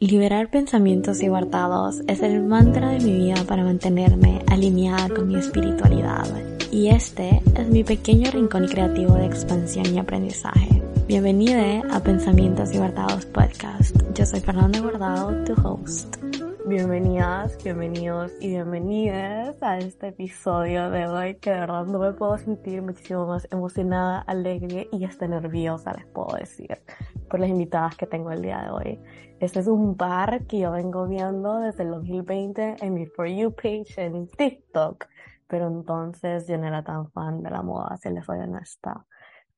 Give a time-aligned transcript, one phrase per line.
[0.00, 5.34] Liberar pensamientos y guardados es el mantra de mi vida para mantenerme alineada con mi
[5.34, 6.24] espiritualidad.
[6.70, 10.80] Y este es mi pequeño rincón creativo de expansión y aprendizaje.
[11.08, 13.96] Bienvenida a Pensamientos y Guardados Podcast.
[14.14, 16.16] Yo soy Fernanda Guardado, tu host.
[16.68, 22.36] Bienvenidas, bienvenidos y bienvenidas a este episodio de hoy que de verdad no me puedo
[22.36, 26.78] sentir muchísimo más emocionada, alegre y hasta nerviosa, les puedo decir,
[27.30, 29.00] por las invitadas que tengo el día de hoy.
[29.40, 33.50] Este es un bar que yo vengo viendo desde el 2020 en mi For You
[33.50, 35.06] page en TikTok,
[35.46, 39.06] pero entonces yo no era tan fan de la moda, si les soy honesta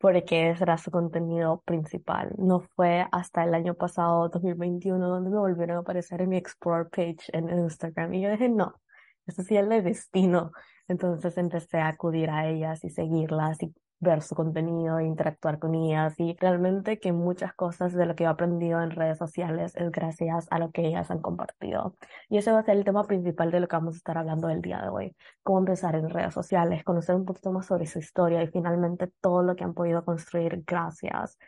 [0.00, 2.32] porque ese era su contenido principal.
[2.38, 6.88] No fue hasta el año pasado, 2021, donde me volvieron a aparecer en mi Explore
[6.88, 8.14] page en Instagram.
[8.14, 8.80] Y yo dije, no,
[9.26, 10.52] eso sí es el destino.
[10.88, 16.14] Entonces empecé a acudir a ellas y seguirlas y ver su contenido, interactuar con ellas
[16.18, 20.46] y realmente que muchas cosas de lo que he aprendido en redes sociales es gracias
[20.50, 21.96] a lo que ellas han compartido.
[22.28, 24.48] Y ese va a ser el tema principal de lo que vamos a estar hablando
[24.48, 25.16] el día de hoy.
[25.42, 29.42] Cómo empezar en redes sociales, conocer un poquito más sobre su historia y finalmente todo
[29.42, 31.38] lo que han podido construir gracias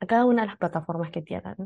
[0.00, 1.56] a cada una de las plataformas que tienen.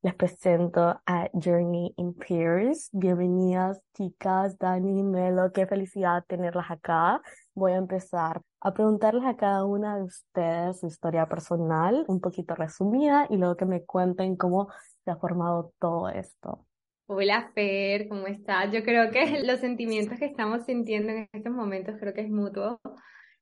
[0.00, 2.88] Les presento a Journey in Peers.
[2.92, 7.20] Bienvenidas chicas, Dani, Melo, qué felicidad tenerlas acá.
[7.52, 12.54] Voy a empezar a preguntarles a cada una de ustedes su historia personal, un poquito
[12.54, 14.68] resumida, y luego que me cuenten cómo
[15.02, 16.64] se ha formado todo esto.
[17.06, 18.70] Hola Fer, ¿cómo estás?
[18.70, 22.80] Yo creo que los sentimientos que estamos sintiendo en estos momentos creo que es mutuo.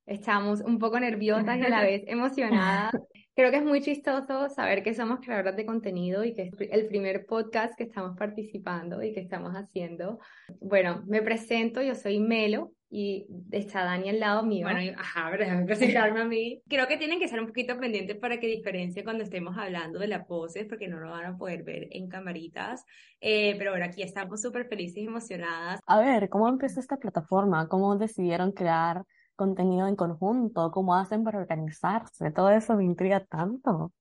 [0.07, 2.95] Estamos un poco nerviosas y a la vez emocionadas.
[3.37, 6.87] Creo que es muy chistoso saber que somos creadoras de contenido y que es el
[6.87, 10.21] primer podcast que estamos participando y que estamos haciendo.
[10.59, 14.67] Bueno, me presento, yo soy Melo y está Dani al lado mío.
[14.67, 16.63] Bueno, ajá, pero déjame presentarme a mí.
[16.67, 20.09] Creo que tienen que ser un poquito pendientes para que diferencie cuando estemos hablando de
[20.09, 22.87] la pose, porque no lo van a poder ver en camaritas.
[23.21, 25.81] Eh, pero bueno, aquí estamos súper felices y emocionadas.
[25.87, 27.69] A ver, ¿cómo empezó esta plataforma?
[27.69, 29.05] ¿Cómo decidieron crear
[29.37, 33.93] contenido en conjunto, cómo hacen para organizarse, todo eso me intriga tanto.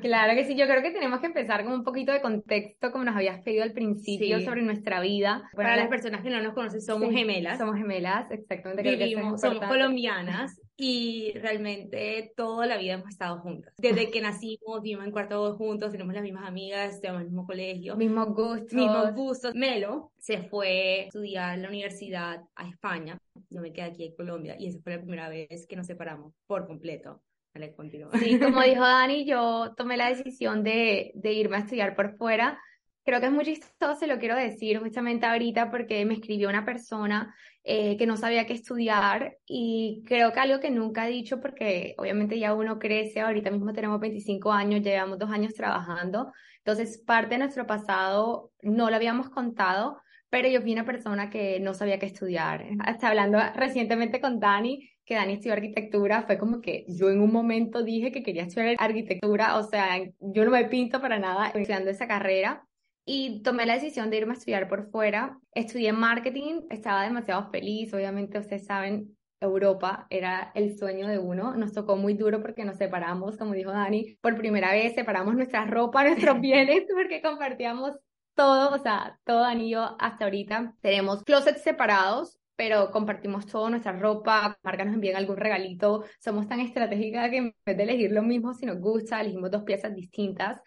[0.00, 3.04] Claro que sí, yo creo que tenemos que empezar con un poquito de contexto, como
[3.04, 5.48] nos habías pedido al principio, sobre nuestra vida.
[5.54, 7.58] Para las personas que no nos conocen, somos gemelas.
[7.58, 8.96] Somos gemelas, exactamente.
[8.96, 13.72] Vivimos, somos colombianas y realmente toda la vida hemos estado juntas.
[13.78, 17.96] Desde que nacimos, vivimos en cuarto juntos, tenemos las mismas amigas, tenemos el mismo colegio.
[17.96, 18.72] Mismos gustos.
[18.72, 19.54] Mismos gustos.
[19.54, 23.18] Melo se fue a estudiar en la universidad a España.
[23.48, 26.34] Yo me quedé aquí en Colombia y esa fue la primera vez que nos separamos
[26.46, 27.22] por completo.
[27.54, 28.10] Vale, continúa.
[28.18, 32.58] Sí, como dijo Dani, yo tomé la decisión de, de irme a estudiar por fuera
[33.06, 36.64] creo que es muy chistoso, se lo quiero decir justamente ahorita porque me escribió una
[36.64, 41.40] persona eh, que no sabía qué estudiar y creo que algo que nunca he dicho
[41.40, 46.98] porque obviamente ya uno crece, ahorita mismo tenemos 25 años, llevamos dos años trabajando, entonces
[46.98, 51.74] parte de nuestro pasado no lo habíamos contado, pero yo fui una persona que no
[51.74, 52.66] sabía qué estudiar.
[52.80, 57.32] Hasta hablando recientemente con Dani, que Dani estudió arquitectura, fue como que yo en un
[57.32, 61.90] momento dije que quería estudiar arquitectura, o sea, yo no me pinto para nada estudiando
[61.90, 62.66] esa carrera
[63.08, 65.38] y tomé la decisión de irme a estudiar por fuera.
[65.52, 71.54] Estudié marketing, estaba demasiado feliz, obviamente ustedes saben, Europa era el sueño de uno.
[71.54, 75.64] Nos tocó muy duro porque nos separamos, como dijo Dani, por primera vez separamos nuestra
[75.66, 77.96] ropa, nuestros bienes, porque compartíamos
[78.34, 83.70] todo, o sea, todo Dani y yo hasta ahorita tenemos closets separados, pero compartimos todo,
[83.70, 88.10] nuestra ropa, marca nos envían algún regalito, somos tan estratégicas que en vez de elegir
[88.10, 90.60] lo mismo, si nos gusta, elegimos dos piezas distintas.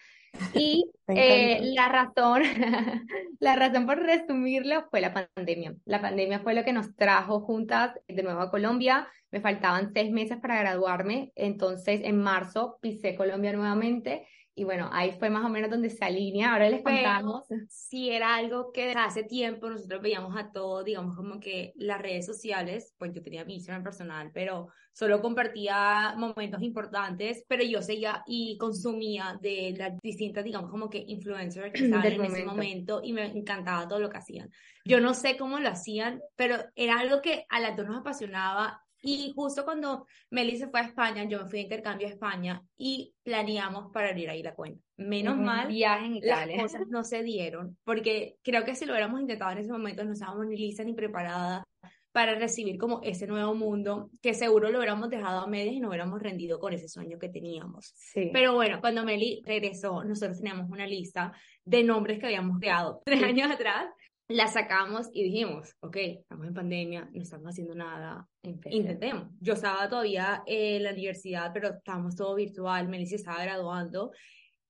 [0.53, 2.43] Y eh, la razón,
[3.39, 5.75] la razón por resumirlo fue la pandemia.
[5.85, 9.07] La pandemia fue lo que nos trajo juntas de nuevo a Colombia.
[9.31, 15.11] Me faltaban seis meses para graduarme, entonces en marzo pisé Colombia nuevamente y bueno, ahí
[15.17, 16.53] fue más o menos donde se alinea.
[16.53, 17.45] Ahora les contamos.
[17.69, 22.25] si era algo que hace tiempo nosotros veíamos a todos, digamos como que las redes
[22.25, 28.21] sociales, pues yo tenía mi Instagram personal, pero solo compartía momentos importantes, pero yo seguía
[28.27, 33.13] y consumía de las distintas, digamos como que influencers que estaban en ese momento y
[33.13, 34.49] me encantaba todo lo que hacían.
[34.83, 38.83] Yo no sé cómo lo hacían, pero era algo que a las dos nos apasionaba
[39.01, 42.63] y justo cuando Meli se fue a España, yo me fui a intercambio a España
[42.77, 44.81] y planeamos para ir ahí la cuenta.
[44.97, 46.57] Menos mal, viaje en Italia.
[46.57, 50.03] las cosas no se dieron, porque creo que si lo hubiéramos intentado en ese momento
[50.03, 51.63] no estábamos ni listas ni preparadas
[52.11, 55.89] para recibir como ese nuevo mundo, que seguro lo hubiéramos dejado a medias y no
[55.89, 57.93] hubiéramos rendido con ese sueño que teníamos.
[57.95, 58.31] Sí.
[58.33, 61.31] Pero bueno, cuando Meli regresó, nosotros teníamos una lista
[61.63, 63.85] de nombres que habíamos creado tres años atrás
[64.29, 69.27] la sacamos y dijimos, ok, estamos en pandemia, no estamos haciendo nada, intentemos.
[69.39, 74.11] Yo estaba todavía en la universidad, pero estábamos todo virtual, Melissa estaba graduando.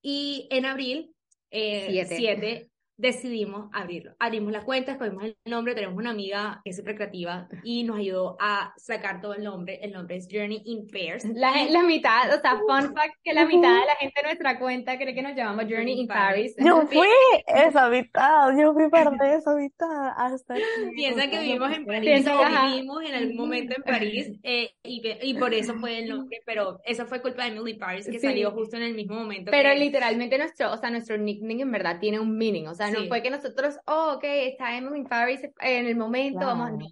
[0.01, 1.13] Y en abril
[1.51, 4.11] eh, siete decidimos abrirlo.
[4.19, 7.97] Abrimos la cuenta, escogimos el nombre, tenemos una amiga que es súper creativa y nos
[7.97, 9.79] ayudó a sacar todo el nombre.
[9.81, 11.23] El nombre es Journey in Pairs.
[11.33, 14.59] La, la mitad, o sea, fun fact, que la mitad de la gente de nuestra
[14.59, 16.55] cuenta cree que nos llamamos Journey in Paris.
[16.57, 17.07] Yo fui
[17.47, 20.55] esa mitad, yo fui parte de esa mitad hasta
[20.93, 25.33] Piensa que vivimos en París, o vivimos en algún momento en París eh, y, y,
[25.35, 28.75] por eso fue el nombre, pero eso fue culpa de Emily Paris que salió justo
[28.75, 29.51] en el mismo momento.
[29.51, 33.07] Pero literalmente nuestro, o sea, nuestro nickname en verdad tiene un meaning, o sea, no
[33.07, 36.88] fue que nosotros, oh, ok, está Emily Paris en el momento, vamos, no,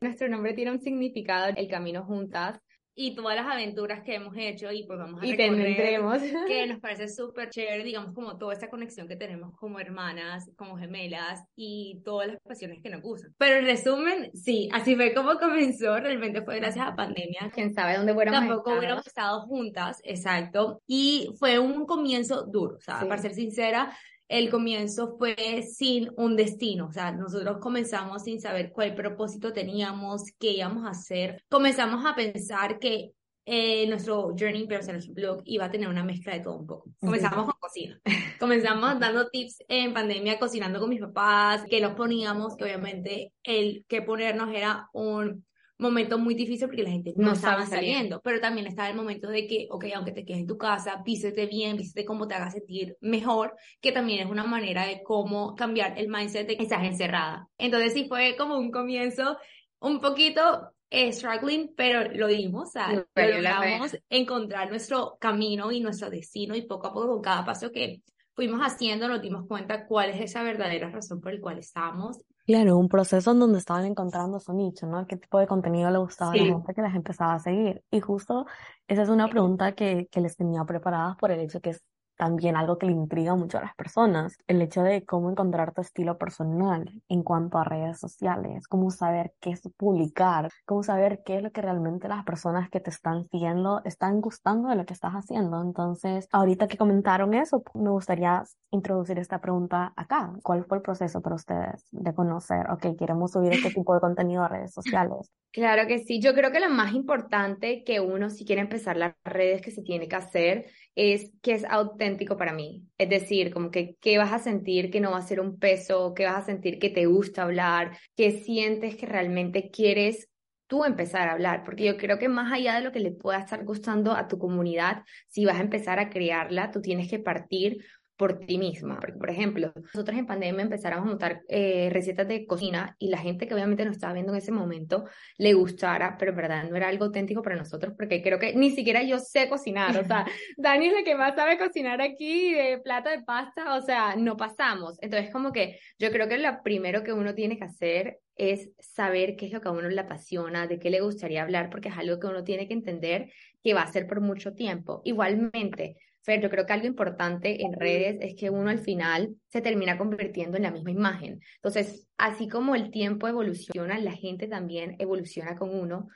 [0.00, 2.60] nuestro nombre tiene un significado, el camino juntas,
[2.94, 6.20] y todas las aventuras que hemos hecho y pues vamos a y tendremos.
[6.46, 10.76] que nos parece súper chévere, digamos, como toda esta conexión que tenemos como hermanas, como
[10.76, 13.34] gemelas y todas las pasiones que nos gustan.
[13.38, 17.50] Pero en resumen, sí, así fue como comenzó, realmente fue gracias a pandemia.
[17.54, 22.80] Quién sabe dónde fuéramos Tampoco hubiéramos estado juntas, exacto, y fue un comienzo duro, o
[22.80, 23.96] sea, para ser sincera,
[24.32, 30.32] el comienzo fue sin un destino, o sea, nosotros comenzamos sin saber cuál propósito teníamos,
[30.38, 31.44] qué íbamos a hacer.
[31.50, 33.12] Comenzamos a pensar que
[33.44, 36.90] eh, nuestro Journey Person, nuestro blog, iba a tener una mezcla de todo un poco.
[36.98, 38.00] Comenzamos con cocina.
[38.40, 43.84] Comenzamos dando tips en pandemia, cocinando con mis papás, que nos poníamos, que obviamente el
[43.86, 45.44] que ponernos era un
[45.78, 49.46] momento muy difícil porque la gente no, estaba saliendo, pero también estaba el momento de
[49.46, 52.96] que, ok, aunque te quedes en tu casa, vístete bien, vístete cómo te haga sentir
[53.00, 57.48] mejor, que también es una manera de cómo cambiar el mindset de que estás encerrada.
[57.58, 59.36] Entonces sí fue como un comienzo
[59.80, 66.10] un poquito eh, struggling, pero lo dimos, o sea, logramos encontrar nuestro camino y nuestro
[66.10, 68.02] destino y poco a poco con cada paso que
[68.34, 72.76] fuimos haciendo nos dimos cuenta cuál es esa verdadera razón por la cual estamos Claro,
[72.76, 75.06] un proceso en donde estaban encontrando su nicho, ¿no?
[75.06, 77.84] ¿Qué tipo de contenido le gustaba a la gente que les empezaba a seguir?
[77.88, 78.46] Y justo
[78.88, 81.82] esa es una pregunta que, que les tenía preparadas por el hecho que es
[82.22, 85.80] también algo que le intriga mucho a las personas, el hecho de cómo encontrar tu
[85.80, 91.38] estilo personal en cuanto a redes sociales, cómo saber qué es publicar, cómo saber qué
[91.38, 94.94] es lo que realmente las personas que te están siguiendo están gustando de lo que
[94.94, 95.60] estás haciendo.
[95.60, 100.32] Entonces, ahorita que comentaron eso, me gustaría introducir esta pregunta acá.
[100.44, 104.44] ¿Cuál fue el proceso para ustedes de conocer, ok, queremos subir este tipo de contenido
[104.44, 105.32] a redes sociales?
[105.52, 109.12] Claro que sí, yo creo que lo más importante que uno si quiere empezar las
[109.22, 112.84] redes que se tiene que hacer es que es auténtico para mí.
[112.98, 116.12] Es decir, como que qué vas a sentir que no va a ser un peso,
[116.14, 120.28] qué vas a sentir que te gusta hablar, qué sientes que realmente quieres
[120.66, 123.38] tú empezar a hablar, porque yo creo que más allá de lo que le pueda
[123.38, 127.84] estar gustando a tu comunidad, si vas a empezar a crearla, tú tienes que partir
[128.16, 128.98] por ti misma.
[129.00, 133.18] Porque, por ejemplo, nosotros en pandemia empezáramos a montar eh, recetas de cocina y la
[133.18, 135.04] gente que obviamente nos estaba viendo en ese momento
[135.38, 138.70] le gustara, pero en verdad no era algo auténtico para nosotros porque creo que ni
[138.70, 139.96] siquiera yo sé cocinar.
[139.98, 140.24] O sea,
[140.56, 144.36] Dani es la que más sabe cocinar aquí de plata de pasta, o sea, no
[144.36, 144.98] pasamos.
[145.00, 149.36] Entonces, como que yo creo que lo primero que uno tiene que hacer es saber
[149.36, 151.96] qué es lo que a uno le apasiona, de qué le gustaría hablar, porque es
[151.96, 153.30] algo que uno tiene que entender
[153.62, 155.02] que va a ser por mucho tiempo.
[155.04, 159.60] Igualmente, Fer, yo creo que algo importante en redes es que uno al final se
[159.60, 161.40] termina convirtiendo en la misma imagen.
[161.56, 166.08] Entonces, así como el tiempo evoluciona, la gente también evoluciona con uno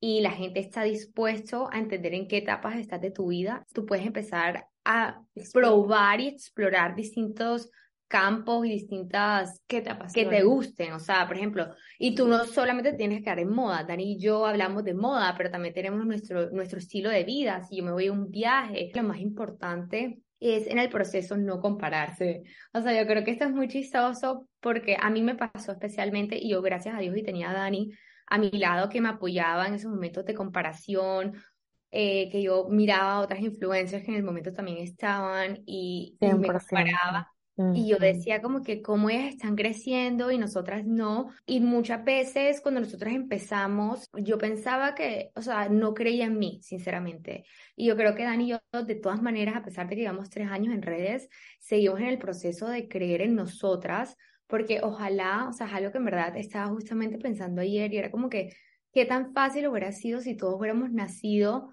[0.00, 3.64] y la gente está dispuesto a entender en qué etapas estás de tu vida.
[3.72, 5.22] Tú puedes empezar a
[5.52, 7.70] probar y explorar distintos
[8.12, 10.92] campos y distintas que te, que te gusten.
[10.92, 14.18] O sea, por ejemplo, y tú no solamente tienes que quedar en moda, Dani y
[14.18, 17.62] yo hablamos de moda, pero también tenemos nuestro, nuestro estilo de vida.
[17.62, 21.58] Si yo me voy a un viaje, lo más importante es en el proceso no
[21.58, 22.42] compararse.
[22.74, 26.36] O sea, yo creo que esto es muy chistoso porque a mí me pasó especialmente
[26.36, 27.92] y yo gracias a Dios y tenía a Dani
[28.26, 31.42] a mi lado que me apoyaba en esos momentos de comparación,
[31.90, 36.26] eh, que yo miraba a otras influencias que en el momento también estaban y, y
[36.34, 37.32] me comparaba.
[37.74, 41.28] Y yo decía como que cómo ellas están creciendo y nosotras no.
[41.44, 46.60] Y muchas veces cuando nosotras empezamos, yo pensaba que, o sea, no creía en mí,
[46.62, 47.44] sinceramente.
[47.76, 50.30] Y yo creo que Dani y yo, de todas maneras, a pesar de que llevamos
[50.30, 51.28] tres años en redes,
[51.60, 54.16] seguimos en el proceso de creer en nosotras,
[54.46, 58.10] porque ojalá, o sea, es algo que en verdad estaba justamente pensando ayer y era
[58.10, 58.54] como que,
[58.92, 61.70] qué tan fácil hubiera sido si todos hubiéramos nacido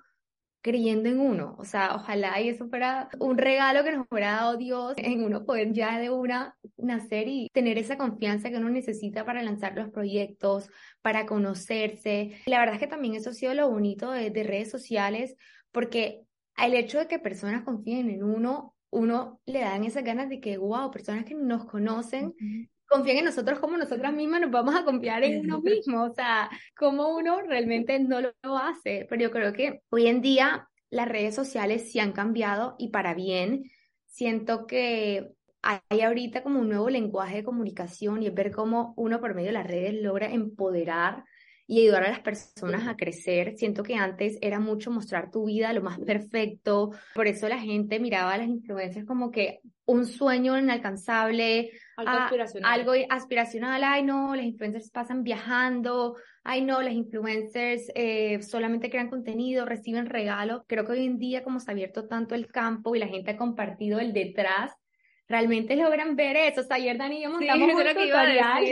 [0.61, 1.55] creyendo en uno.
[1.57, 5.45] O sea, ojalá y eso fuera un regalo que nos hubiera dado Dios en uno
[5.45, 9.89] poder ya de una nacer y tener esa confianza que uno necesita para lanzar los
[9.89, 10.69] proyectos,
[11.01, 12.31] para conocerse.
[12.45, 15.35] la verdad es que también eso ha sido lo bonito de, redes sociales,
[15.71, 16.21] porque
[16.57, 20.57] el hecho de que personas confíen en uno, uno le dan esas ganas de que,
[20.57, 22.33] wow, personas que nos conocen
[22.89, 26.49] confían en nosotros como nosotras mismas nos vamos a confiar en uno mismo, o sea,
[26.77, 29.05] como uno realmente no lo hace.
[29.09, 33.13] Pero yo creo que hoy en día las redes sociales sí han cambiado y para
[33.13, 33.63] bien.
[34.05, 35.31] Siento que
[35.61, 39.49] hay ahorita como un nuevo lenguaje de comunicación y es ver cómo uno por medio
[39.49, 41.23] de las redes logra empoderar
[41.69, 43.55] y ayudar a las personas a crecer.
[43.55, 47.99] Siento que antes era mucho mostrar tu vida lo más perfecto, por eso la gente
[47.99, 52.73] miraba a las influencers como que un sueño inalcanzable, algo aspiracional.
[52.73, 59.11] Algo aspiracional, ay no, las influencers pasan viajando, ay no, las influencers eh, solamente crean
[59.11, 60.63] contenido, reciben regalos.
[60.65, 63.29] Creo que hoy en día como se ha abierto tanto el campo y la gente
[63.29, 64.73] ha compartido el detrás,
[65.27, 66.61] realmente logran ver eso.
[66.61, 68.65] O sea, ayer Dani y yo montamos un tutorial.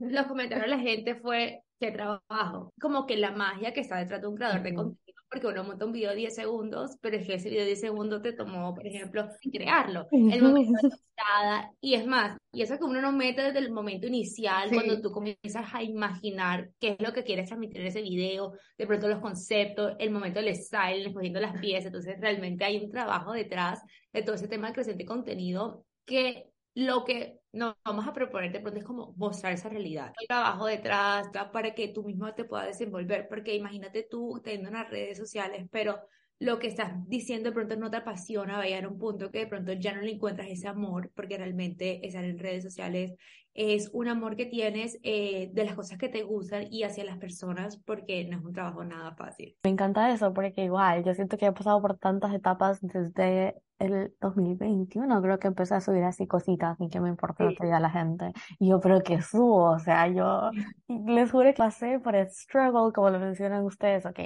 [0.00, 2.72] Los comentarios de la gente fue, qué trabajo.
[2.80, 5.84] Como que la magia que está detrás de un creador de contenido, porque uno monta
[5.84, 8.72] un video de 10 segundos, pero es que ese video de 10 segundos te tomó,
[8.72, 10.90] por ejemplo, crearlo, el momento de
[11.80, 15.10] y es más, y eso que uno no mete desde el momento inicial, cuando tú
[15.10, 19.18] comienzas a imaginar qué es lo que quieres transmitir en ese video, de pronto los
[19.18, 23.80] conceptos, el momento del style, escogiendo las piezas, entonces realmente hay un trabajo detrás
[24.12, 28.60] de todo ese tema de creciente contenido que lo que nos vamos a proponer de
[28.60, 30.12] pronto es como mostrar esa realidad.
[30.20, 34.88] El trabajo detrás para que tú mismo te puedas desenvolver, porque imagínate tú teniendo unas
[34.90, 36.00] redes sociales, pero
[36.38, 39.46] lo que estás diciendo de pronto no te apasiona, vaya a un punto que de
[39.46, 43.12] pronto ya no le encuentras ese amor, porque realmente estar en redes sociales
[43.54, 47.18] es un amor que tienes eh, de las cosas que te gustan y hacia las
[47.18, 49.56] personas, porque no es un trabajo nada fácil.
[49.64, 54.14] Me encanta eso, porque igual yo siento que he pasado por tantas etapas desde el
[54.20, 58.32] 2021 creo que empecé a subir así cositas y que me importa diga la gente.
[58.58, 60.50] Y yo, pero que subo, o sea, yo
[61.06, 64.20] les juro que pasé por el struggle, como lo mencionan ustedes, ok.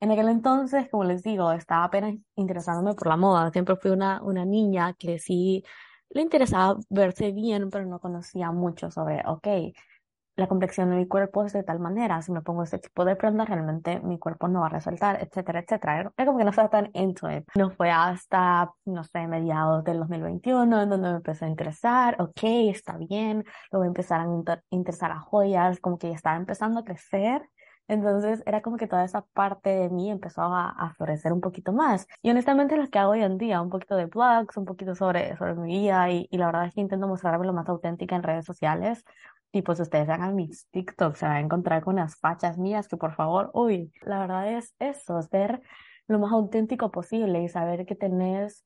[0.00, 3.50] En aquel entonces, como les digo, estaba apenas interesándome por la moda.
[3.50, 5.64] Siempre fui una, una niña que sí
[6.14, 9.48] le interesaba verse bien, pero no conocía mucho sobre, ok,
[10.36, 13.16] la complexión de mi cuerpo es de tal manera, si me pongo este tipo de
[13.16, 16.12] prenda, realmente mi cuerpo no va a resaltar, etcétera, etcétera.
[16.16, 17.44] Es como que no estaba tan into it.
[17.54, 22.40] No fue hasta, no sé, mediados del 2021 en donde me empecé a interesar, ok,
[22.70, 27.42] está bien, luego empezar a interesar a joyas, como que ya estaba empezando a crecer.
[27.92, 32.06] Entonces era como que toda esa parte de mí empezó a, florecer un poquito más.
[32.22, 35.36] Y honestamente lo que hago hoy en día, un poquito de blogs, un poquito sobre,
[35.36, 38.22] sobre mi vida y, y la verdad es que intento mostrarme lo más auténtica en
[38.22, 39.04] redes sociales
[39.52, 42.96] y pues ustedes hagan mis TikToks, se van a encontrar con unas fachas mías que
[42.96, 45.60] por favor, uy, la verdad es eso, ser
[46.08, 48.64] lo más auténtico posible y saber que tenés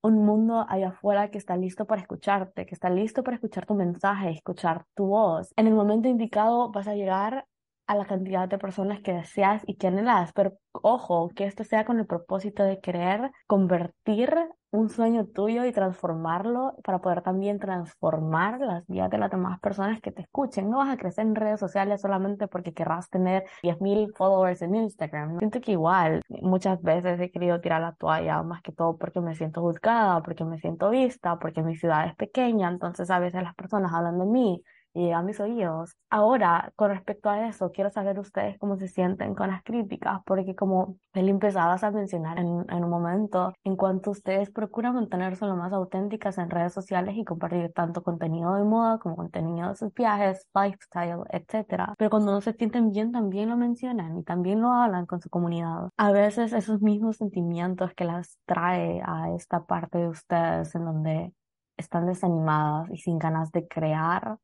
[0.00, 3.74] un mundo allá afuera que está listo para escucharte, que está listo para escuchar tu
[3.74, 5.52] mensaje, escuchar tu voz.
[5.56, 7.46] En el momento indicado vas a llegar
[7.86, 11.84] a la cantidad de personas que deseas y que anhelas, pero ojo, que esto sea
[11.84, 14.34] con el propósito de querer convertir
[14.72, 20.00] un sueño tuyo y transformarlo para poder también transformar las vidas de las demás personas
[20.00, 20.70] que te escuchen.
[20.70, 25.38] No vas a crecer en redes sociales solamente porque querrás tener 10.000 followers en Instagram.
[25.38, 29.34] Siento que igual muchas veces he querido tirar la toalla, más que todo porque me
[29.34, 33.54] siento juzgada, porque me siento vista, porque mi ciudad es pequeña, entonces a veces las
[33.54, 34.62] personas hablan de mí
[34.94, 35.96] y a mis oídos.
[36.10, 40.54] Ahora, con respecto a eso, quiero saber ustedes cómo se sienten con las críticas, porque
[40.54, 45.56] como él empezabas a mencionar en, en un momento, en cuanto ustedes procuran mantenerse lo
[45.56, 49.92] más auténticas en redes sociales y compartir tanto contenido de moda como contenido de sus
[49.94, 54.72] viajes, lifestyle, etcétera, pero cuando no se sienten bien también lo mencionan y también lo
[54.72, 55.88] hablan con su comunidad.
[55.96, 61.32] A veces esos mismos sentimientos que las trae a esta parte de ustedes en donde
[61.76, 64.38] están desanimadas y sin ganas de crear,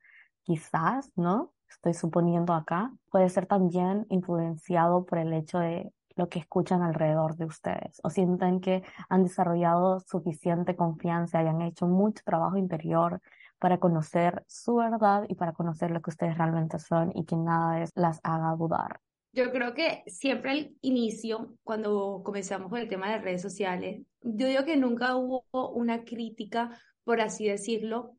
[0.48, 1.52] quizás, ¿no?
[1.68, 7.36] Estoy suponiendo acá, puede ser también influenciado por el hecho de lo que escuchan alrededor
[7.36, 13.20] de ustedes o sienten que han desarrollado suficiente confianza y han hecho mucho trabajo interior
[13.58, 17.82] para conocer su verdad y para conocer lo que ustedes realmente son y que nada
[17.82, 19.00] es, haga dudar.
[19.32, 24.46] Yo creo que siempre al inicio, cuando comenzamos con el tema de redes sociales, yo
[24.46, 26.70] digo que nunca hubo una crítica,
[27.04, 28.17] por así decirlo,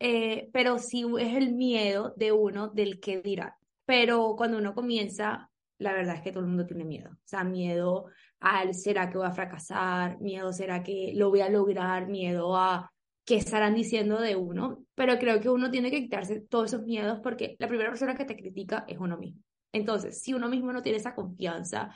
[0.00, 3.58] eh, pero sí es el miedo de uno del que dirá.
[3.84, 7.10] Pero cuando uno comienza, la verdad es que todo el mundo tiene miedo.
[7.10, 8.06] O sea, miedo
[8.40, 12.90] al será que voy a fracasar, miedo será que lo voy a lograr, miedo a
[13.26, 14.84] qué estarán diciendo de uno.
[14.94, 18.24] Pero creo que uno tiene que quitarse todos esos miedos porque la primera persona que
[18.24, 19.42] te critica es uno mismo.
[19.72, 21.94] Entonces, si uno mismo no tiene esa confianza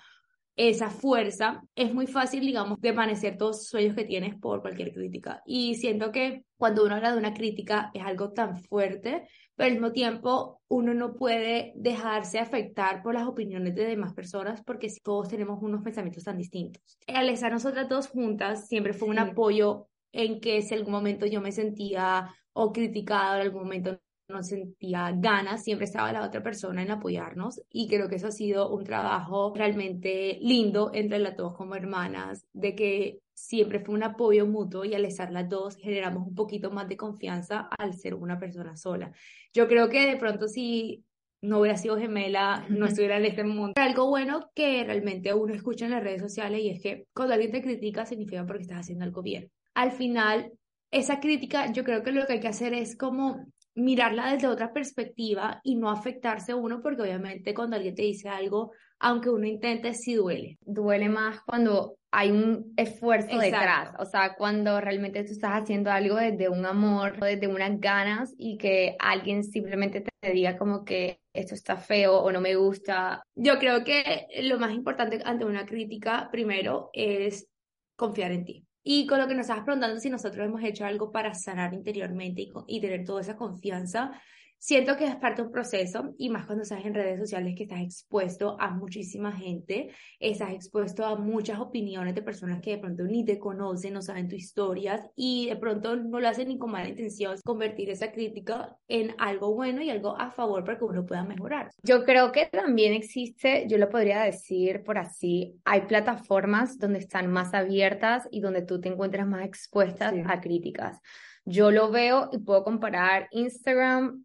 [0.56, 5.42] esa fuerza, es muy fácil, digamos, desvanecer todos los sueños que tienes por cualquier crítica.
[5.44, 9.73] Y siento que cuando uno habla de una crítica es algo tan fuerte, pero al
[9.73, 15.28] mismo tiempo uno no puede dejarse afectar por las opiniones de demás personas porque todos
[15.28, 16.99] tenemos unos pensamientos tan distintos.
[17.06, 21.40] Al estar nosotras dos juntas siempre fue un apoyo en que si algún momento yo
[21.40, 26.82] me sentía o criticada, en algún momento nos sentía ganas, siempre estaba la otra persona
[26.82, 31.54] en apoyarnos y creo que eso ha sido un trabajo realmente lindo entre las dos
[31.54, 36.26] como hermanas, de que siempre fue un apoyo mutuo y al estar las dos generamos
[36.26, 39.12] un poquito más de confianza al ser una persona sola.
[39.52, 41.04] Yo creo que de pronto si
[41.42, 43.74] no hubiera sido gemela, no estuviera en este mundo.
[43.76, 47.52] Algo bueno que realmente uno escucha en las redes sociales y es que cuando alguien
[47.52, 49.50] te critica significa porque estás haciendo algo bien.
[49.74, 50.52] Al final,
[50.90, 54.72] esa crítica yo creo que lo que hay que hacer es como mirarla desde otra
[54.72, 59.94] perspectiva y no afectarse uno porque obviamente cuando alguien te dice algo, aunque uno intente,
[59.94, 60.58] sí duele.
[60.62, 66.14] Duele más cuando hay un esfuerzo detrás, o sea, cuando realmente tú estás haciendo algo
[66.14, 71.54] desde un amor, desde unas ganas y que alguien simplemente te diga como que esto
[71.54, 73.24] está feo o no me gusta.
[73.34, 77.48] Yo creo que lo más importante ante una crítica, primero, es
[77.96, 78.64] confiar en ti.
[78.84, 82.42] Y con lo que nos estabas preguntando si nosotros hemos hecho algo para sanar interiormente
[82.42, 84.12] y, y tener toda esa confianza,
[84.58, 87.64] Siento que es parte de un proceso y más cuando estás en redes sociales que
[87.64, 93.04] estás expuesto a muchísima gente, estás expuesto a muchas opiniones de personas que de pronto
[93.04, 96.70] ni te conocen, no saben tu historias y de pronto no lo hacen ni con
[96.70, 101.04] mala intención, convertir esa crítica en algo bueno y algo a favor para que uno
[101.04, 101.70] pueda mejorar.
[101.82, 107.30] Yo creo que también existe, yo lo podría decir por así, hay plataformas donde están
[107.30, 111.00] más abiertas y donde tú te encuentras más expuestas a críticas.
[111.44, 114.25] Yo lo veo y puedo comparar Instagram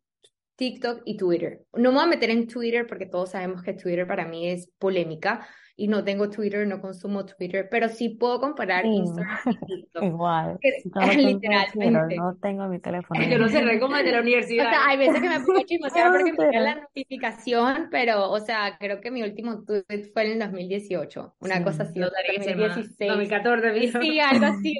[0.59, 1.63] TikTok y Twitter.
[1.71, 4.67] No me voy a meter en Twitter porque todos sabemos que Twitter para mí es
[4.77, 5.47] polémica
[5.79, 10.03] y no tengo Twitter, no consumo Twitter, pero sí puedo comparar Instagram y TikTok.
[10.03, 10.59] Igual.
[11.15, 12.17] literalmente.
[12.17, 13.21] no tengo mi teléfono.
[13.23, 14.67] Yo no cerré como de la universidad.
[14.67, 18.39] O sea, hay veces que me pongo chismosear porque me llega la notificación, pero, o
[18.41, 23.09] sea, creo que mi último tweet fue en el 2018, una cosa así, 2016.
[23.09, 24.77] 2014, Sí, algo así,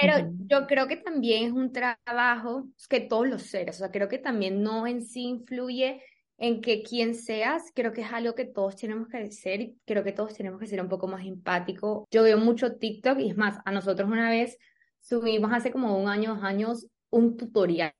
[0.00, 4.08] pero yo creo que también es un trabajo que todos los seres, o sea, creo
[4.08, 6.00] que también no en sí influye
[6.38, 10.04] en que quien seas, creo que es algo que todos tenemos que ser y creo
[10.04, 12.06] que todos tenemos que ser un poco más empáticos.
[12.10, 14.56] Yo veo mucho TikTok y es más, a nosotros una vez
[15.00, 17.92] subimos hace como un año, dos años, un tutorial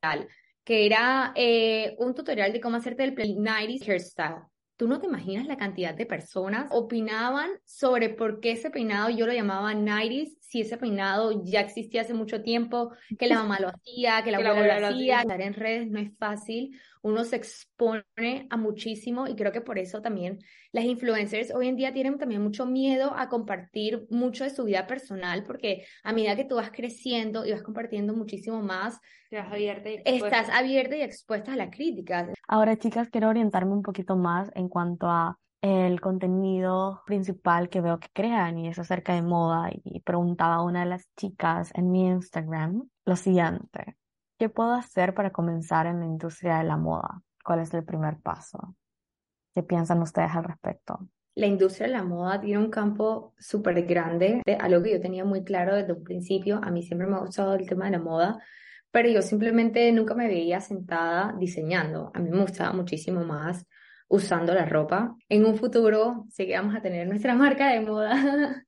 [0.69, 4.43] que era eh, un tutorial de cómo hacerte el 90s hairstyle.
[4.77, 9.25] Tú no te imaginas la cantidad de personas opinaban sobre por qué ese peinado yo
[9.25, 13.69] lo llamaba 90s, si ese peinado ya existía hace mucho tiempo, que la mamá lo
[13.75, 15.21] hacía, que la abuela lo hacía.
[15.21, 19.79] Estar en redes no es fácil uno se expone a muchísimo y creo que por
[19.79, 20.39] eso también
[20.73, 24.87] las influencers hoy en día tienen también mucho miedo a compartir mucho de su vida
[24.87, 29.91] personal porque a medida que tú vas creciendo y vas compartiendo muchísimo más, estás abierta
[29.91, 32.33] y estás abierta y expuesta a la crítica.
[32.47, 37.99] Ahora, chicas, quiero orientarme un poquito más en cuanto a el contenido principal que veo
[37.99, 41.91] que crean y es acerca de moda y preguntaba a una de las chicas en
[41.91, 43.97] mi Instagram lo siguiente.
[44.39, 47.23] ¿Qué puedo hacer para comenzar en la industria de la moda?
[47.45, 48.77] ¿Cuál es el primer paso?
[49.55, 51.09] ¿Qué piensan ustedes al respecto?
[51.35, 55.43] La industria de la moda tiene un campo súper grande, algo que yo tenía muy
[55.43, 56.61] claro desde un principio.
[56.63, 58.39] A mí siempre me ha gustado el tema de la moda,
[58.91, 62.13] pero yo simplemente nunca me veía sentada diseñando.
[62.15, 63.67] A mí me gustaba muchísimo más
[64.09, 65.15] usando la ropa.
[65.29, 68.13] En un futuro sí que vamos a tener nuestra marca de moda.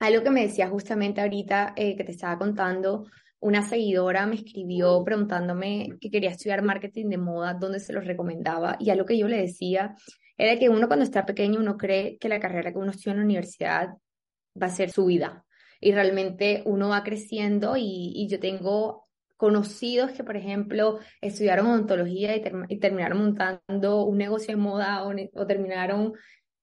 [0.00, 3.06] algo que me decía justamente ahorita eh, que te estaba contando
[3.40, 8.76] una seguidora me escribió preguntándome que quería estudiar marketing de moda, dónde se los recomendaba,
[8.80, 9.94] y a lo que yo le decía
[10.36, 13.18] era que uno cuando está pequeño uno cree que la carrera que uno estudia en
[13.18, 13.88] la universidad
[14.60, 15.44] va a ser su vida,
[15.80, 19.07] y realmente uno va creciendo y, yo tengo
[19.38, 26.12] conocidos que, por ejemplo, estudiaron odontología y, terminaron montando un negocio de moda o, terminaron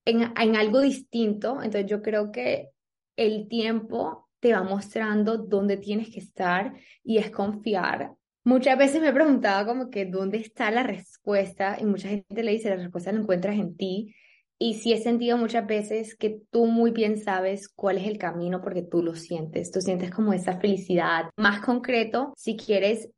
[0.04, 2.68] en, en algo distinto, entonces yo creo que
[3.16, 8.12] el tiempo te va mostrando dónde tienes que estar y es confiar.
[8.44, 12.52] Muchas veces me he preguntado como que dónde está la respuesta y mucha gente le
[12.52, 14.14] dice la respuesta la encuentras en ti
[14.58, 18.62] y sí he sentido muchas veces que tú muy bien sabes cuál es el camino
[18.62, 21.30] porque tú lo sientes, tú sientes como esa felicidad.
[21.36, 23.10] Más concreto, si quieres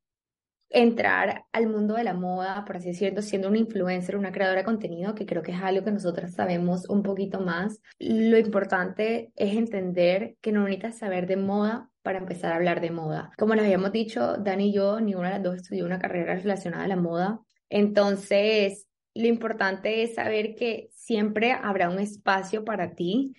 [0.70, 4.64] entrar al mundo de la moda, por así decirlo, siendo una influencer, una creadora de
[4.64, 7.80] contenido, que creo que es algo que nosotras sabemos un poquito más.
[7.98, 12.90] Lo importante es entender que no necesitas saber de moda para empezar a hablar de
[12.90, 13.32] moda.
[13.38, 16.84] Como les habíamos dicho, Dani y yo, ninguna de las dos estudió una carrera relacionada
[16.84, 17.40] a la moda.
[17.70, 23.34] Entonces, lo importante es saber que siempre habrá un espacio para ti.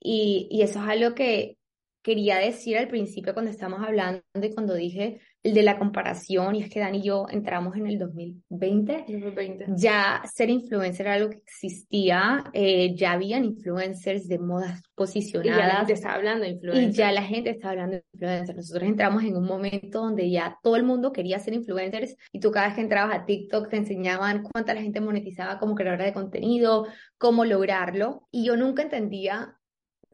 [0.00, 1.58] Y, y eso es algo que
[2.02, 6.62] quería decir al principio cuando estamos hablando y cuando dije el de la comparación, y
[6.62, 9.04] es que Dani y yo entramos en el 2020.
[9.08, 9.66] 2020.
[9.76, 15.56] Ya ser influencer era algo que existía, eh, ya habían influencers de modas Y posicionadas.
[15.58, 16.96] ya la gente está hablando de Y influencers.
[16.96, 18.56] ya la gente está hablando de influencers.
[18.56, 22.50] Nosotros entramos en un momento donde ya todo el mundo quería ser influencers y tú
[22.50, 26.12] cada vez que entrabas a TikTok te enseñaban cuánta la gente monetizaba como creadora de
[26.12, 28.26] contenido, cómo lograrlo.
[28.30, 29.56] Y yo nunca entendía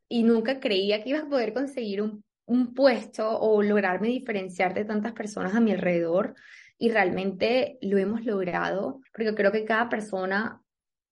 [0.09, 4.85] y nunca creía que ibas a poder conseguir un, un puesto o lograrme diferenciar de
[4.85, 6.35] tantas personas a mi alrededor.
[6.79, 10.63] Y realmente lo hemos logrado porque creo que cada persona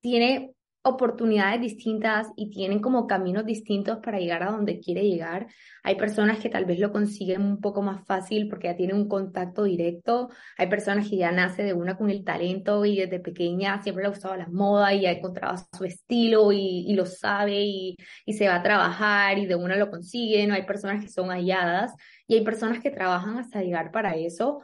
[0.01, 0.54] tiene
[0.85, 5.47] oportunidades distintas y tienen como caminos distintos para llegar a donde quiere llegar.
[5.83, 9.09] Hay personas que tal vez lo consiguen un poco más fácil porque ya tienen un
[9.09, 10.29] contacto directo.
[10.59, 14.09] Hay personas que ya nace de una con el talento y desde pequeña siempre le
[14.09, 18.47] ha gustado la moda y ha encontrado su estilo y, lo sabe y, y se
[18.47, 20.53] va a trabajar y de una lo consiguen.
[20.53, 21.95] Hay personas que son halladas
[22.29, 24.63] y hay personas que trabajan hasta llegar para eso.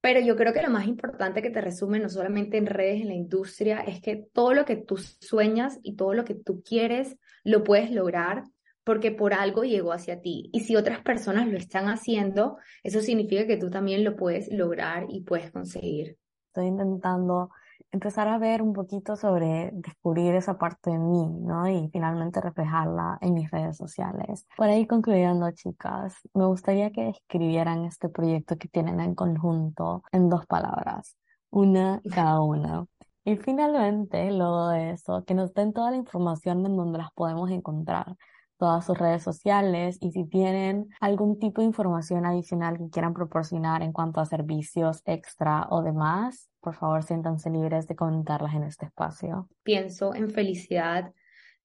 [0.00, 3.08] Pero yo creo que lo más importante que te resume, no solamente en redes, en
[3.08, 7.16] la industria, es que todo lo que tú sueñas y todo lo que tú quieres,
[7.42, 8.44] lo puedes lograr
[8.84, 10.48] porque por algo llegó hacia ti.
[10.50, 15.04] Y si otras personas lo están haciendo, eso significa que tú también lo puedes lograr
[15.10, 16.16] y puedes conseguir.
[16.46, 17.50] Estoy intentando
[17.92, 21.68] empezar a ver un poquito sobre descubrir esa parte de mí, ¿no?
[21.68, 24.46] Y finalmente reflejarla en mis redes sociales.
[24.56, 30.28] Por ahí concluyendo, chicas, me gustaría que describieran este proyecto que tienen en conjunto en
[30.28, 31.16] dos palabras,
[31.50, 32.86] una cada una.
[33.24, 37.50] Y finalmente, luego de eso, que nos den toda la información en donde las podemos
[37.50, 38.16] encontrar
[38.58, 43.82] todas sus redes sociales y si tienen algún tipo de información adicional que quieran proporcionar
[43.82, 48.86] en cuanto a servicios extra o demás, por favor siéntanse libres de comentarlas en este
[48.86, 49.48] espacio.
[49.62, 51.12] Pienso en felicidad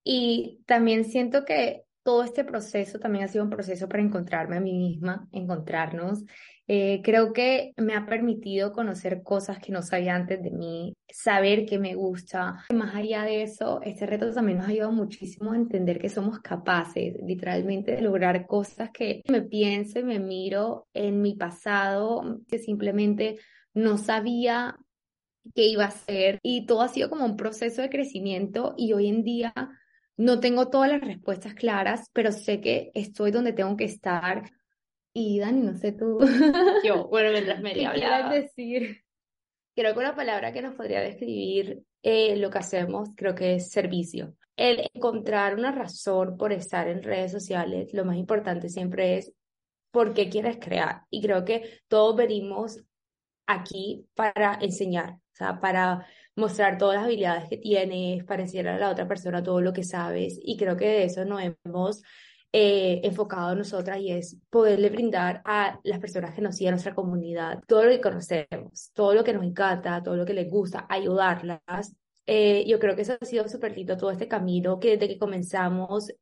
[0.02, 4.60] y también siento que todo este proceso también ha sido un proceso para encontrarme a
[4.60, 6.22] mí misma, encontrarnos.
[6.66, 11.64] Eh, creo que me ha permitido conocer cosas que no sabía antes de mí, saber
[11.64, 12.64] que me gusta.
[12.74, 16.40] Más allá de eso, este reto también nos ha ayudado muchísimo a entender que somos
[16.40, 22.58] capaces literalmente de lograr cosas que me pienso y me miro en mi pasado, que
[22.58, 23.38] simplemente
[23.72, 24.78] no sabía
[25.54, 29.08] qué iba a ser y todo ha sido como un proceso de crecimiento y hoy
[29.08, 29.52] en día
[30.16, 34.50] no tengo todas las respuestas claras, pero sé que estoy donde tengo que estar.
[35.12, 36.18] Y Dani, no sé tú.
[36.84, 39.02] Yo, bueno, mientras me ¿Qué quieras decir?
[39.74, 43.70] Creo que una palabra que nos podría describir eh, lo que hacemos, creo que es
[43.70, 44.36] servicio.
[44.56, 49.32] El encontrar una razón por estar en redes sociales, lo más importante siempre es
[49.90, 51.02] por qué quieres crear.
[51.10, 52.80] Y creo que todos venimos
[53.46, 58.78] aquí para enseñar, o sea, para mostrar todas las habilidades que tienes, para enseñar a
[58.78, 60.38] la otra persona todo lo que sabes.
[60.42, 62.02] Y creo que de eso nos hemos
[62.52, 66.94] eh, enfocado nosotras y es poderle brindar a las personas que nos siguen, a nuestra
[66.94, 70.86] comunidad, todo lo que conocemos, todo lo que nos encanta, todo lo que les gusta,
[70.88, 71.96] ayudarlas.
[72.26, 75.18] Eh, yo creo que eso ha sido súper lindo todo este camino, que desde que
[75.18, 76.12] comenzamos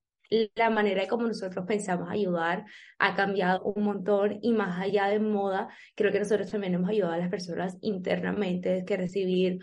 [0.54, 2.64] la manera de como nosotros pensamos ayudar
[2.98, 7.14] ha cambiado un montón y más allá de moda, creo que nosotros también hemos ayudado
[7.14, 9.58] a las personas internamente, que recibir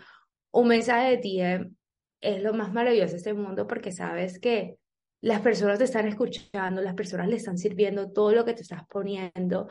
[0.52, 1.40] un mensaje de ti
[2.20, 4.76] es lo más maravilloso de este mundo porque sabes que
[5.20, 8.82] las personas te están escuchando, las personas le están sirviendo todo lo que te estás
[8.88, 9.68] poniendo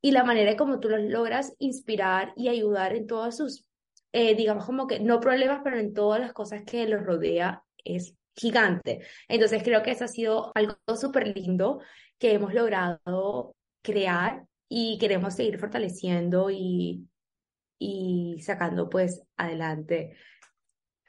[0.00, 3.66] y la manera como tú los logras inspirar y ayudar en todos sus,
[4.12, 8.14] eh, digamos como que no problemas, pero en todas las cosas que los rodea es
[8.36, 9.00] gigante.
[9.28, 11.80] Entonces creo que eso ha sido algo súper lindo
[12.18, 17.06] que hemos logrado crear y queremos seguir fortaleciendo y,
[17.78, 20.16] y sacando pues adelante.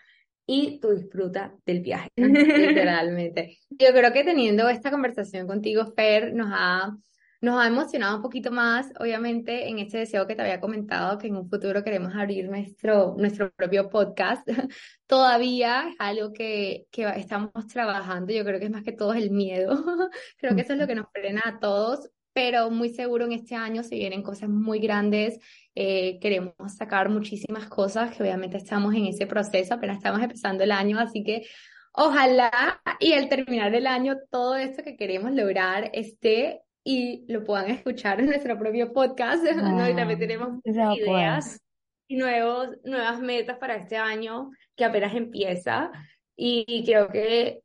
[0.47, 2.09] y tú disfrutas del viaje.
[2.17, 3.59] Literalmente.
[3.71, 6.97] Yo creo que teniendo esta conversación contigo, Fer, nos ha,
[7.41, 11.27] nos ha emocionado un poquito más, obviamente, en este deseo que te había comentado, que
[11.27, 14.47] en un futuro queremos abrir nuestro, nuestro propio podcast.
[15.07, 19.31] Todavía es algo que, que estamos trabajando, yo creo que es más que todo el
[19.31, 19.75] miedo.
[20.39, 23.57] creo que eso es lo que nos frena a todos, pero muy seguro en este
[23.57, 25.41] año se vienen cosas muy grandes.
[25.79, 30.73] Eh, queremos sacar muchísimas cosas que obviamente estamos en ese proceso, apenas estamos empezando el
[30.73, 31.47] año, así que
[31.93, 37.69] ojalá y al terminar el año todo esto que queremos lograr esté y lo puedan
[37.69, 39.45] escuchar en nuestro propio podcast.
[39.57, 39.91] ¿no?
[39.91, 41.61] Y también tenemos ideas
[42.09, 45.91] y nuevos, nuevas metas para este año que apenas empieza.
[46.37, 47.61] Y creo que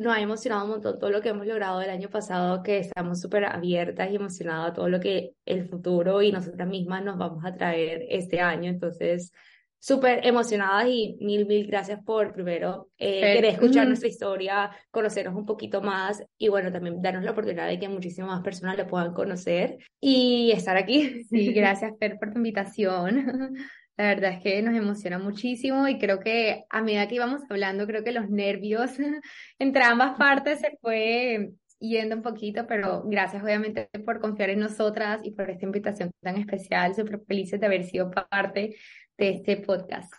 [0.00, 3.20] nos ha emocionado un montón todo lo que hemos logrado el año pasado, que estamos
[3.20, 7.44] súper abiertas y emocionadas a todo lo que el futuro y nosotras mismas nos vamos
[7.44, 8.70] a traer este año.
[8.70, 9.30] Entonces,
[9.78, 15.44] súper emocionadas y mil, mil gracias por primero eh, querer escuchar nuestra historia, conocernos un
[15.44, 19.12] poquito más y bueno, también darnos la oportunidad de que muchísimas más personas lo puedan
[19.12, 21.24] conocer y estar aquí.
[21.24, 23.54] Sí, gracias Fer por tu invitación.
[24.00, 27.86] La verdad es que nos emociona muchísimo y creo que a medida que íbamos hablando,
[27.86, 28.92] creo que los nervios
[29.58, 35.20] entre ambas partes se fue yendo un poquito, pero gracias obviamente por confiar en nosotras
[35.22, 36.94] y por esta invitación tan especial.
[36.94, 38.74] Súper felices de haber sido parte
[39.18, 40.10] de este podcast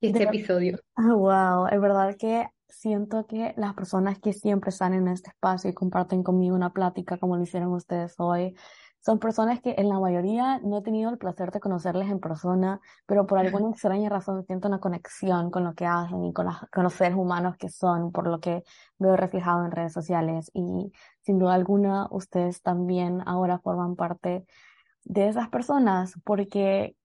[0.00, 0.80] y este episodio.
[0.96, 5.74] wow, es verdad que siento que las personas que siempre están en este espacio y
[5.74, 8.56] comparten conmigo una plática como lo hicieron ustedes hoy,
[9.00, 12.80] son personas que en la mayoría no he tenido el placer de conocerles en persona,
[13.06, 16.92] pero por alguna extraña razón siento una conexión con lo que hacen y con, los
[16.92, 18.64] seres humanos que son, por lo que
[18.98, 20.50] veo reflejado en redes sociales.
[20.52, 24.44] Y sin duda alguna, ustedes también ahora forman parte
[25.04, 26.96] de esas personas, porque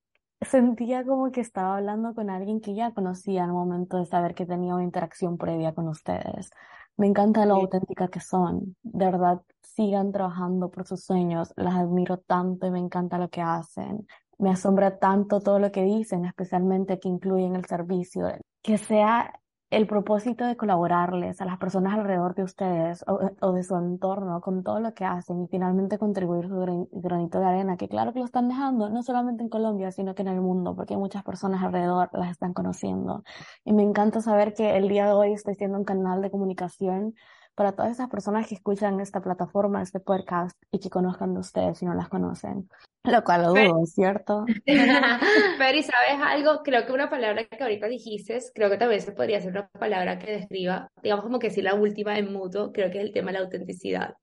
[0.42, 4.46] sentía como que estaba hablando con alguien que ya conocía el momento de saber que
[4.46, 6.50] tenía una interacción previa con ustedes.
[6.98, 8.76] Me encanta lo auténtica que son.
[8.84, 11.54] De verdad, sigan trabajando por sus sueños.
[11.56, 14.08] Las admiro tanto y me encanta lo que hacen.
[14.38, 18.28] Me asombra tanto todo lo que dicen, especialmente que incluyen el servicio.
[18.62, 19.34] Que sea
[19.74, 24.64] el propósito de colaborarles a las personas alrededor de ustedes o, de su entorno con
[24.64, 28.26] todo lo que hacen y finalmente contribuir su granito de arena, que claro que lo
[28.26, 32.10] están dejando, no solamente en Colombia, sino que en el mundo, porque muchas personas alrededor
[32.14, 33.24] las están conociendo.
[33.66, 37.16] Y me encanta saber que el día de hoy estoy siendo un canal de comunicación
[37.56, 41.78] para todas esas personas que escuchan esta plataforma, este podcast y que conozcan de ustedes
[41.78, 42.70] si no las conocen.
[43.04, 44.46] Lo cual lo dudo, ¿cierto?
[44.66, 46.64] Pero, ¿y sabes algo?
[46.64, 50.18] Creo que una palabra que ahorita dijiste, creo que tal vez podría ser una palabra
[50.20, 53.32] que describa, digamos como que si la última en mutuo, creo que es el tema
[53.32, 54.16] de la autenticidad.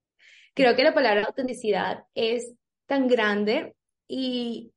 [0.54, 2.54] Creo que la palabra autenticidad es
[2.86, 3.74] tan grande
[4.08, 4.72] y,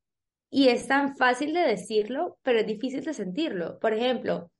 [0.50, 3.78] y es tan fácil de decirlo, pero es difícil de sentirlo.
[3.80, 4.50] Por ejemplo,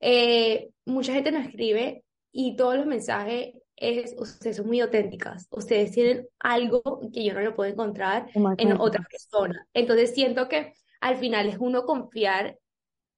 [0.00, 2.04] eh, mucha gente nos escribe
[2.38, 7.40] y todos los mensajes es, ustedes son muy auténticas, ustedes tienen algo que yo no
[7.40, 9.66] lo puedo encontrar en otra persona.
[9.72, 12.58] Entonces siento que al final es uno confiar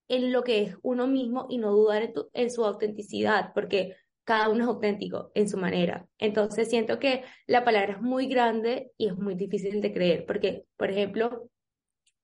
[0.06, 4.50] en lo que es uno mismo y no dudar en, en su autenticidad, porque cada
[4.50, 6.06] uno es auténtico en su manera.
[6.18, 10.64] Entonces siento que la palabra es muy grande y es muy difícil de creer, porque,
[10.76, 11.50] por ejemplo,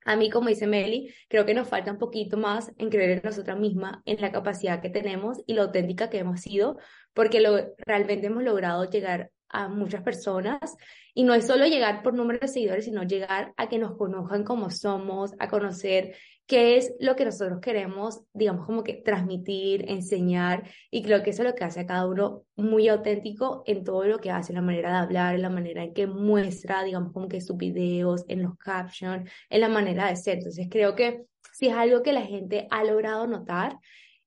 [0.05, 3.23] a mí, como dice Meli, creo que nos falta un poquito más en creer en
[3.25, 6.79] nosotras mismas, en la capacidad que tenemos y lo auténtica que hemos sido,
[7.15, 7.43] porque
[7.79, 10.77] realmente hemos logrado llegar a muchas personas.
[11.15, 14.45] Y no es solo llegar por número de seguidores, sino llegar a que nos conozcan
[14.45, 20.69] como somos, a conocer qué es lo que nosotros queremos, digamos, como que transmitir, enseñar,
[20.91, 24.05] y creo que eso es lo que hace a cada uno muy auténtico en todo
[24.05, 27.13] lo que hace, en la manera de hablar, en la manera en que muestra, digamos,
[27.13, 30.39] como que sus videos, en los captions, en la manera de ser.
[30.39, 33.79] Entonces creo que si es algo que la gente ha logrado notar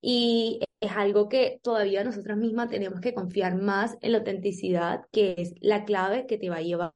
[0.01, 5.35] y es algo que todavía nosotras mismas tenemos que confiar más en la autenticidad, que
[5.37, 6.93] es la clave que te va a llevar,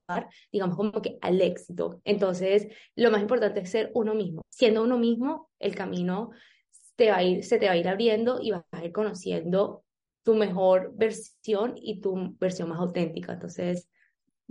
[0.52, 2.00] digamos, como que al éxito.
[2.04, 4.44] Entonces, lo más importante es ser uno mismo.
[4.50, 6.30] Siendo uno mismo, el camino
[6.96, 9.84] te va a ir, se te va a ir abriendo y vas a ir conociendo
[10.24, 13.34] tu mejor versión y tu versión más auténtica.
[13.34, 13.90] Entonces,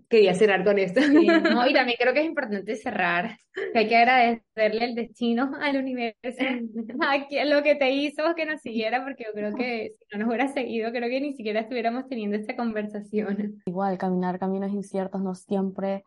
[0.09, 1.01] quería cerrar con esto.
[1.01, 3.37] no, y también creo que es importante cerrar,
[3.73, 6.19] que hay que agradecerle el destino al universo,
[7.01, 10.29] a lo que te hizo que nos siguiera, porque yo creo que si no nos
[10.29, 13.63] hubiera seguido, creo que ni siquiera estuviéramos teniendo esta conversación.
[13.67, 16.05] Igual, caminar caminos inciertos no siempre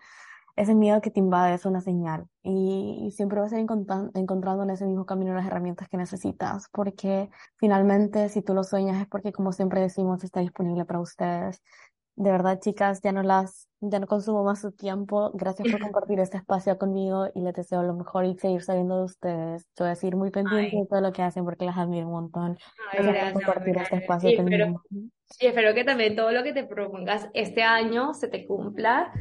[0.55, 3.65] ese miedo que te invade es una señal y, siempre vas a ir
[4.13, 9.01] encontrando en ese mismo camino las herramientas que necesitas, porque finalmente si tú lo sueñas
[9.01, 11.61] es porque como siempre decimos está disponible para ustedes.
[12.15, 15.31] De verdad, chicas, ya no las, ya no consumo más su tiempo.
[15.33, 19.03] Gracias por compartir este espacio conmigo y les deseo lo mejor y seguir sabiendo de
[19.05, 19.65] ustedes.
[19.77, 22.13] Yo voy a seguir muy pendiente de todo lo que hacen porque las admiro un
[22.13, 22.57] montón.
[22.91, 24.83] gracias, por compartir este espacio conmigo.
[25.39, 29.11] y espero que también todo lo que te propongas este año se te cumpla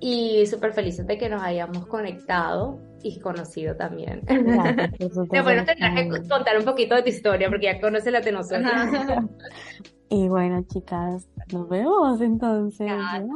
[0.00, 4.22] y súper felices de que nos hayamos conectado y conocido también.
[4.26, 4.90] bueno,
[5.64, 8.72] tendrás que contar un poquito de tu historia porque ya conoces la de nosotros.
[10.08, 12.88] y bueno, chicas, nos vemos entonces.
[12.88, 13.26] Bye.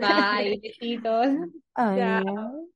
[0.00, 0.60] Bye.
[0.62, 1.26] Besitos.
[1.74, 2.68] Adiós.